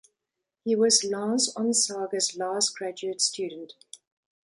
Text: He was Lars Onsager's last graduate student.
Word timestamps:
He 0.63 0.75
was 0.75 1.03
Lars 1.03 1.53
Onsager's 1.55 2.35
last 2.35 2.75
graduate 2.75 3.21
student. 3.21 3.73